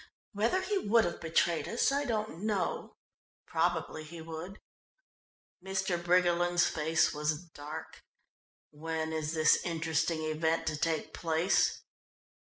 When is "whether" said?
0.33-0.63